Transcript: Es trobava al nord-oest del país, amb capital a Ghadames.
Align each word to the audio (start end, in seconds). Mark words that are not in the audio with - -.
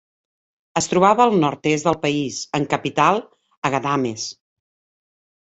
Es 0.79 0.87
trobava 0.93 1.27
al 1.29 1.37
nord-oest 1.43 1.89
del 1.89 1.99
país, 2.07 2.39
amb 2.61 2.71
capital 2.73 3.21
a 3.23 3.73
Ghadames. 3.77 4.27